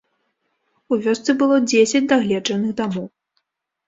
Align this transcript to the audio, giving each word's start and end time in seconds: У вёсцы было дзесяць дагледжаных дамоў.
У 0.95 0.97
вёсцы 1.03 1.35
было 1.41 1.59
дзесяць 1.71 2.01
дагледжаных 2.13 2.73
дамоў. 2.81 3.05